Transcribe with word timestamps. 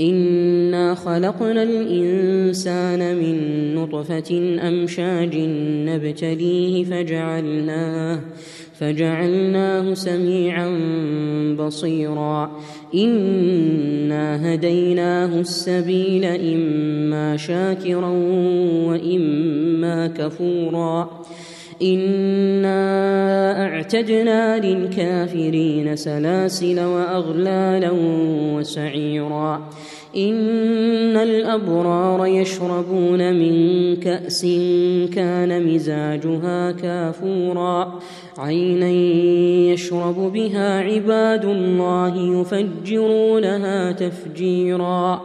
إنا 0.00 0.94
خلقنا 0.94 1.62
الإنسان 1.62 3.16
من 3.16 3.36
نطفة 3.74 4.58
أمشاج 4.68 5.36
نبتليه 5.88 6.84
فجعلناه 6.84 8.20
فجعلناه 8.80 9.94
سميعا 9.94 10.68
بصيرا. 11.58 12.50
انا 12.94 14.54
هديناه 14.54 15.40
السبيل 15.40 16.24
اما 16.24 17.36
شاكرا 17.36 18.08
واما 18.88 20.06
كفورا. 20.06 21.24
انا 21.82 23.66
اعتدنا 23.66 24.58
للكافرين 24.58 25.96
سلاسل 25.96 26.80
واغلالا 26.80 27.90
وسعيرا 28.54 29.70
ان 30.16 31.16
الابرار 31.16 32.26
يشربون 32.26 33.34
من 33.34 33.96
كاس 33.96 34.46
كان 35.14 35.66
مزاجها 35.66 36.72
كافورا 36.72 37.98
عينا 38.38 38.90
يشرب 39.72 40.32
بها 40.32 40.80
عباد 40.80 41.44
الله 41.44 42.40
يفجرونها 42.40 43.92
تفجيرا 43.92 45.22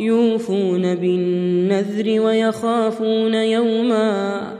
يوفون 0.00 0.94
بالنذر 0.94 2.20
ويخافون 2.20 3.34
يوما 3.34 4.59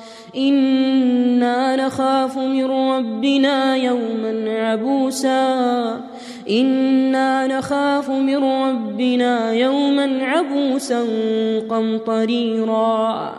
أنا 0.37 1.75
نخاف 1.75 2.37
من 2.37 2.65
ربنا 2.65 3.75
يوما 3.75 4.45
عبوسا 4.47 6.01
أنا 6.49 7.47
نخاف 7.47 8.09
من 8.09 8.35
ربنا 8.35 9.53
يوما 9.53 10.19
عبوسا 10.23 11.05
قمطريرا 11.69 13.33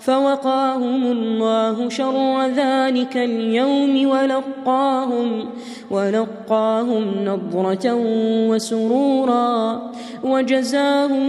فوقاهم 0.00 1.12
الله 1.12 1.88
شر 1.88 2.46
ذلك 2.46 3.16
اليوم 3.16 4.08
ولقاهم 4.08 5.44
ولقاهم 5.90 7.04
نضرة 7.24 7.94
وسرورا 8.48 9.82
وجزاهم 10.22 11.28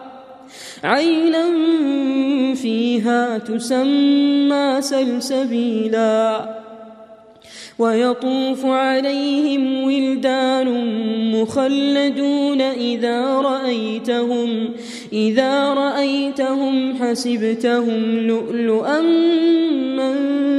عينا 0.83 1.45
فيها 2.55 3.37
تسمى 3.37 4.77
سلسبيلا. 4.79 6.61
ويطوف 7.79 8.65
عليهم 8.65 9.83
ولدان 9.83 10.69
مخلدون 11.41 12.61
إذا 12.61 13.25
رأيتهم 13.25 14.69
إذا 15.13 15.73
رأيتهم 15.73 16.95
حسبتهم 16.95 18.27
لؤلؤا 18.27 19.01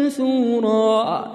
منثورا. 0.08 1.34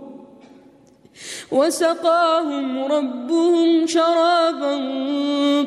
وسقاهم 1.51 2.83
ربهم 2.91 3.87
شرابا 3.87 4.75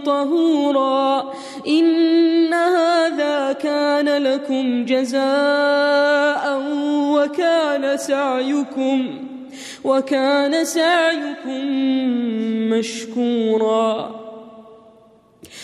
طهورا. 0.06 1.32
إن 1.68 2.54
هذا 2.54 3.52
كان 3.52 4.22
لكم 4.22 4.84
جزاء 4.84 6.62
وكان 7.14 7.96
سعيكم 7.96 9.28
وكان 9.84 10.64
سعيكم 10.64 11.64
مشكورا. 12.70 14.23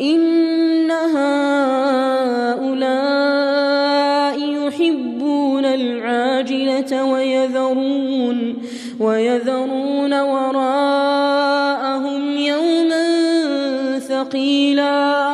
إن 0.00 0.90
هؤلاء 0.90 1.54
يحبون 4.38 5.64
العاجلة 5.64 7.04
ويذرون 7.04 8.56
ويذرون 9.00 10.20
وراءهم 10.20 11.16
يوما 12.36 13.04
ثقيلا 13.98 15.33